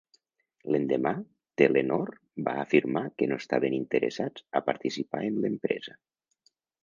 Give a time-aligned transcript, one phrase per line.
[0.75, 1.11] L'endemà,
[1.61, 2.09] Telenor
[2.47, 5.97] va afirmar que no estaven interessats a participar en l'empresa.